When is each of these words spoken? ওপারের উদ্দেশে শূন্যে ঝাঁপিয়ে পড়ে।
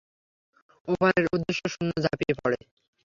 ওপারের 0.87 1.25
উদ্দেশে 1.35 1.67
শূন্যে 1.73 1.97
ঝাঁপিয়ে 2.03 2.35
পড়ে। 2.39 2.59